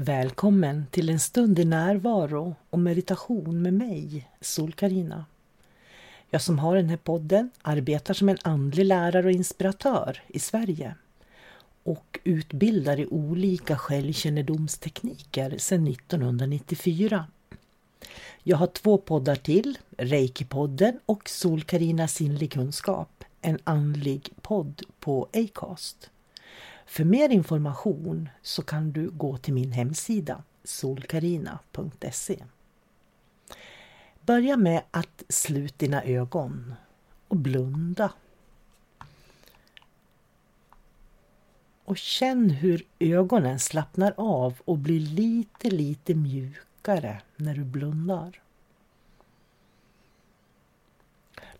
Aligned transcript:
Välkommen 0.00 0.86
till 0.90 1.08
en 1.08 1.20
stund 1.20 1.58
i 1.58 1.64
närvaro 1.64 2.56
och 2.70 2.78
meditation 2.78 3.62
med 3.62 3.74
mig, 3.74 4.28
sol 4.40 4.70
-Carina. 4.70 5.24
Jag 6.30 6.42
som 6.42 6.58
har 6.58 6.76
den 6.76 6.88
här 6.88 6.96
podden 6.96 7.50
arbetar 7.62 8.14
som 8.14 8.28
en 8.28 8.38
andlig 8.42 8.84
lärare 8.84 9.26
och 9.26 9.32
inspiratör 9.32 10.22
i 10.28 10.38
Sverige 10.38 10.94
och 11.82 12.18
utbildar 12.24 13.00
i 13.00 13.06
olika 13.06 13.76
självkännedomstekniker 13.76 15.58
sedan 15.58 15.88
1994. 15.88 17.26
Jag 18.42 18.56
har 18.56 18.66
två 18.66 18.98
poddar 18.98 19.36
till, 19.36 19.78
Reiki-podden 19.96 20.98
och 21.06 21.28
sol 21.28 21.60
-Carina 21.60 22.06
sinnlig 22.06 22.52
kunskap, 22.52 23.24
en 23.40 23.58
andlig 23.64 24.30
podd 24.42 24.82
på 25.00 25.28
Acast. 25.32 26.10
För 26.88 27.04
mer 27.04 27.28
information 27.28 28.28
så 28.42 28.62
kan 28.62 28.92
du 28.92 29.10
gå 29.10 29.36
till 29.36 29.54
min 29.54 29.72
hemsida 29.72 30.42
solkarina.se. 30.64 32.44
Börja 34.20 34.56
med 34.56 34.82
att 34.90 35.22
sluta 35.28 35.74
dina 35.78 36.04
ögon 36.04 36.74
och 37.28 37.36
blunda. 37.36 38.12
Och 41.84 41.98
känn 41.98 42.50
hur 42.50 42.86
ögonen 42.98 43.58
slappnar 43.58 44.14
av 44.16 44.54
och 44.64 44.78
blir 44.78 45.00
lite, 45.00 45.70
lite 45.70 46.14
mjukare 46.14 47.20
när 47.36 47.54
du 47.54 47.64
blundar. 47.64 48.40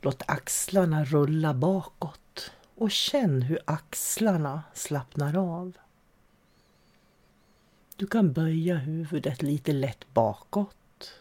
Låt 0.00 0.22
axlarna 0.26 1.04
rulla 1.04 1.54
bakåt 1.54 2.52
och 2.78 2.90
känn 2.90 3.42
hur 3.42 3.58
axlarna 3.64 4.62
slappnar 4.74 5.36
av. 5.36 5.78
Du 7.96 8.06
kan 8.06 8.32
böja 8.32 8.76
huvudet 8.76 9.42
lite 9.42 9.72
lätt 9.72 10.14
bakåt. 10.14 11.14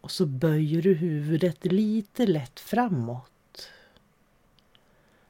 Och 0.00 0.10
så 0.10 0.26
böjer 0.26 0.82
du 0.82 0.94
huvudet 0.94 1.64
lite 1.64 2.26
lätt 2.26 2.60
framåt. 2.60 3.70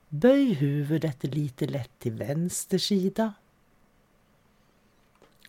Böj 0.09 0.53
huvudet 0.53 1.25
lite 1.25 1.67
lätt 1.67 1.99
till 1.99 2.13
vänster 2.13 2.79
sida. 2.79 3.33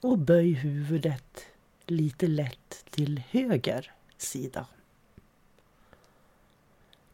Och 0.02 0.18
böj 0.18 0.52
huvudet 0.52 1.46
lite 1.86 2.28
lätt 2.28 2.86
till 2.90 3.22
höger 3.30 3.94
sida. 4.18 4.68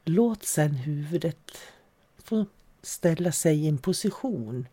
Låt 0.06 0.44
sen 0.44 0.76
huvudet 0.76 1.52
få 2.28 2.46
ställa 2.82 3.32
sig 3.32 3.58
i 3.66 3.68
en 3.68 3.78
position 3.78 4.68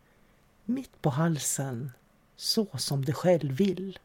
mitt 0.65 1.03
på 1.03 1.11
halsen 1.11 1.93
så 2.37 2.79
som 2.79 3.05
du 3.05 3.13
själv 3.13 3.53
vill. 3.57 3.99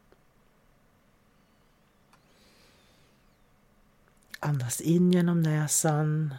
Andas 4.40 4.80
in 4.80 5.12
genom 5.12 5.42
näsan 5.42 6.34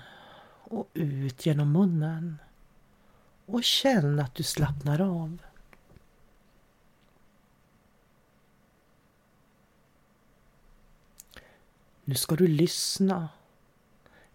och 0.64 0.90
ut 0.94 1.46
genom 1.46 1.72
munnen. 1.72 2.38
Och 3.46 3.64
känn 3.64 4.20
att 4.20 4.36
du 4.36 4.44
slappnar 4.44 5.02
av. 5.02 5.38
Nu 12.04 12.16
ska 12.16 12.36
du 12.36 12.48
lyssna 12.48 13.30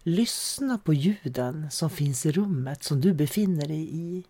Lyssna 0.09 0.77
på 0.77 0.93
ljuden 0.93 1.71
som 1.71 1.89
finns 1.89 2.25
i 2.25 2.31
rummet 2.31 2.83
som 2.83 3.01
du 3.01 3.13
befinner 3.13 3.67
dig 3.67 3.95
i. 3.95 4.23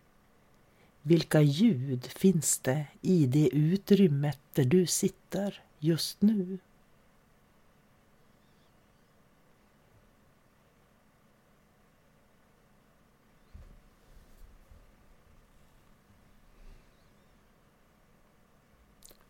Vilka 1.02 1.42
ljud 1.42 2.06
finns 2.06 2.60
det 2.60 2.86
i 3.02 3.26
det 3.26 3.50
utrymmet 3.50 4.40
där 4.54 4.66
du 4.66 4.86
sitter 4.86 5.62
just 5.80 6.22
nu? 6.22 6.58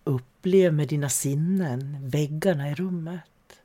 Upplev 0.03 0.73
med 0.73 0.87
dina 0.87 1.09
sinnen 1.09 2.09
väggarna 2.09 2.71
i 2.71 2.75
rummet. 2.75 3.61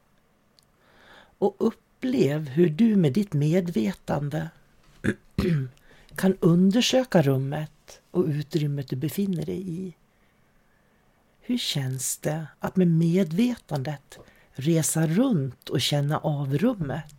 Och 1.38 1.56
upp 1.58 1.78
Upplev 2.02 2.48
hur 2.48 2.68
du 2.68 2.96
med 2.96 3.12
ditt 3.12 3.32
medvetande 3.32 4.50
kan 6.16 6.36
undersöka 6.40 7.22
rummet 7.22 8.00
och 8.10 8.24
utrymmet 8.24 8.88
du 8.88 8.96
befinner 8.96 9.46
dig 9.46 9.70
i. 9.70 9.94
Hur 11.40 11.58
känns 11.58 12.18
det 12.18 12.46
att 12.58 12.76
med 12.76 12.88
medvetandet 12.88 14.18
resa 14.52 15.06
runt 15.06 15.68
och 15.68 15.80
känna 15.80 16.18
av 16.18 16.58
rummet? 16.58 17.14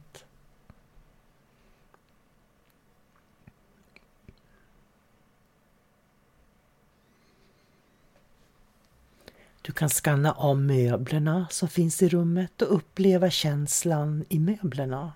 Du 9.65 9.71
kan 9.71 9.89
skanna 9.89 10.31
av 10.31 10.57
möblerna 10.57 11.47
som 11.51 11.67
finns 11.67 12.01
i 12.01 12.09
rummet 12.09 12.61
och 12.61 12.75
uppleva 12.75 13.29
känslan 13.29 14.25
i 14.29 14.39
möblerna. 14.39 15.13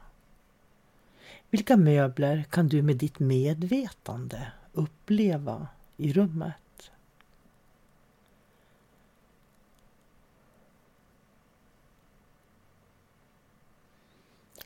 Vilka 1.50 1.78
möbler 1.78 2.44
kan 2.50 2.68
du 2.68 2.82
med 2.82 2.98
ditt 2.98 3.20
medvetande 3.20 4.52
uppleva 4.74 5.68
i 5.98 6.14
rummet? 6.14 6.92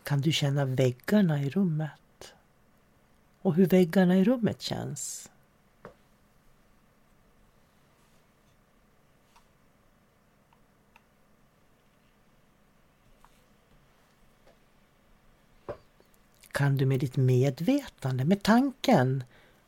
Kan 0.03 0.21
du 0.21 0.31
känna 0.31 0.65
väggarna 0.65 1.43
i 1.43 1.49
rummet? 1.49 2.33
Och 3.41 3.55
hur 3.55 3.65
väggarna 3.65 4.17
i 4.17 4.23
rummet 4.23 4.61
känns? 4.61 5.31
Kan 16.61 16.77
du 16.77 16.85
med 16.85 16.99
ditt 16.99 17.17
medvetande, 17.17 18.25
med 18.25 18.43
tanken, 18.43 19.23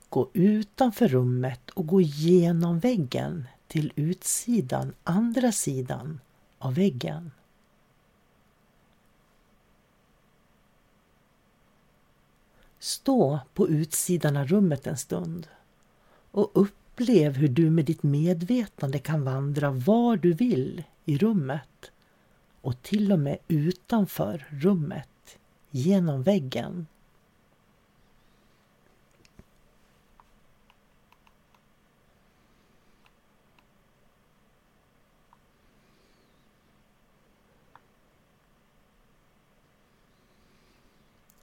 gå 0.10 0.30
utanför 0.34 1.08
rummet 1.08 1.70
och 1.70 1.88
gå 1.88 2.02
igenom 2.02 2.80
väggen 2.80 3.48
till 3.68 3.94
utsidan, 3.96 4.94
andra 5.04 5.52
sidan 5.52 6.20
av 6.60 6.76
väggen. 6.76 7.32
Stå 12.80 13.40
på 13.54 13.70
utsidan 13.70 14.38
av 14.38 14.48
rummet 14.48 14.88
en 14.88 14.98
stund 14.98 15.48
och 16.32 16.52
upplev 16.54 17.34
hur 17.34 17.48
du 17.48 17.70
med 17.70 17.86
ditt 17.86 18.04
medvetande 18.04 19.00
kan 19.00 19.24
vandra 19.24 19.72
var 19.72 20.18
du 20.18 20.34
vill 20.34 20.84
i 21.06 21.18
rummet 21.18 21.92
och 22.62 22.82
till 22.82 23.12
och 23.12 23.20
med 23.20 23.38
utanför 23.48 24.48
rummet, 24.50 25.10
genom 25.76 26.24
väggen. 26.24 26.88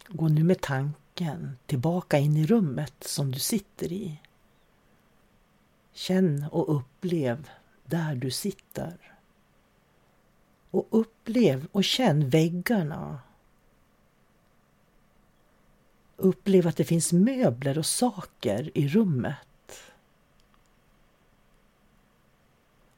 Gå 0.08 0.28
nu 0.28 0.44
med 0.44 0.60
tanken 0.60 1.56
tillbaka 1.66 2.18
in 2.18 2.36
i 2.36 2.46
rummet 2.46 2.94
som 3.00 3.32
du 3.32 3.38
sitter 3.38 3.92
i. 3.92 4.20
Känn 5.92 6.46
och 6.52 6.76
upplev 6.76 7.50
där 7.84 8.14
du 8.14 8.30
sitter. 8.30 9.16
Och 10.70 10.86
upplev 10.90 11.66
och 11.72 11.84
känn 11.84 12.30
väggarna. 12.30 13.18
Upplev 16.20 16.66
att 16.66 16.76
det 16.76 16.84
finns 16.84 17.12
möbler 17.12 17.78
och 17.78 17.86
saker 17.86 18.70
i 18.78 18.88
rummet. 18.88 19.82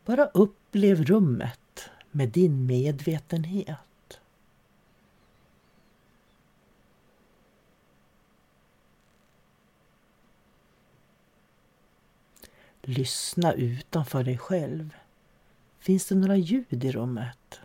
Bara 0.04 0.26
upplev 0.26 1.04
rummet 1.04 1.90
med 2.10 2.28
din 2.28 2.66
medvetenhet. 2.66 4.20
Lyssna 12.82 13.52
utanför 13.52 14.24
dig 14.24 14.38
själv. 14.38 14.96
Finns 15.78 16.06
det 16.06 16.14
några 16.14 16.36
ljud 16.36 16.84
i 16.84 16.92
rummet? 16.92 17.61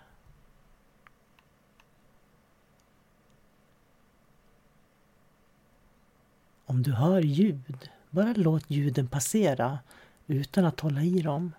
Om 6.70 6.84
du 6.84 6.92
hör 6.92 7.22
ljud, 7.22 7.90
bara 8.10 8.34
låt 8.34 8.70
ljuden 8.70 9.08
passera 9.08 9.80
utan 10.28 10.66
att 10.66 10.80
hålla 10.80 11.02
i 11.02 11.22
dem. 11.22 11.52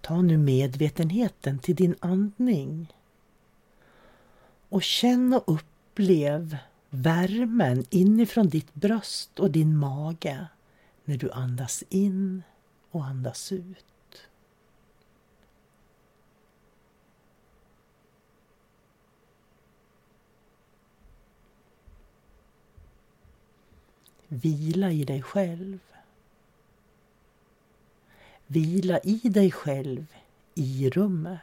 Ta 0.00 0.22
nu 0.22 0.38
medvetenheten 0.38 1.58
till 1.58 1.74
din 1.74 1.94
andning 2.00 2.92
och 4.68 4.82
känn 4.82 5.34
och 5.34 5.44
Upplev 5.46 6.56
värmen 6.90 7.84
inifrån 7.90 8.48
ditt 8.48 8.74
bröst 8.74 9.40
och 9.40 9.50
din 9.50 9.76
mage 9.76 10.46
när 11.04 11.16
du 11.16 11.30
andas 11.30 11.84
in 11.88 12.42
och 12.90 13.04
andas 13.04 13.52
ut. 13.52 13.95
Vila 24.28 24.90
i 24.90 25.04
dig 25.04 25.22
själv. 25.22 25.78
Vila 28.46 28.98
i 28.98 29.20
dig 29.28 29.50
själv 29.50 30.06
i 30.54 30.90
rummet. 30.90 31.40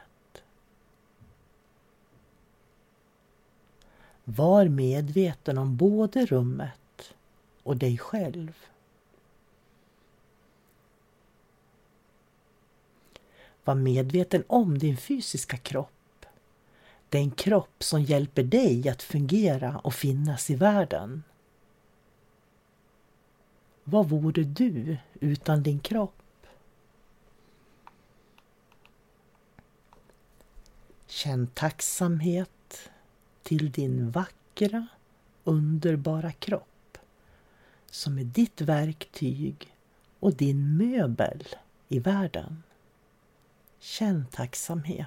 Var 4.24 4.68
medveten 4.68 5.58
om 5.58 5.76
både 5.76 6.26
rummet 6.26 7.14
och 7.62 7.76
dig 7.76 7.98
själv. 7.98 8.52
Var 13.64 13.74
medveten 13.74 14.44
om 14.46 14.78
din 14.78 14.96
fysiska 14.96 15.56
kropp. 15.56 16.26
Den 17.08 17.30
kropp 17.30 17.82
som 17.82 18.02
hjälper 18.02 18.42
dig 18.42 18.88
att 18.88 19.02
fungera 19.02 19.78
och 19.78 19.94
finnas 19.94 20.50
i 20.50 20.54
världen. 20.54 21.22
Vad 23.84 24.08
vore 24.08 24.44
du 24.44 24.96
utan 25.20 25.62
din 25.62 25.78
kropp? 25.78 26.22
Känn 31.06 31.46
tacksamhet 31.46 32.90
till 33.42 33.70
din 33.72 34.10
vackra, 34.10 34.86
underbara 35.44 36.32
kropp 36.32 36.98
som 37.90 38.18
är 38.18 38.24
ditt 38.24 38.60
verktyg 38.60 39.76
och 40.20 40.34
din 40.34 40.76
möbel 40.76 41.46
i 41.88 41.98
världen. 41.98 42.62
Känn 43.78 44.26
tacksamhet. 44.30 45.06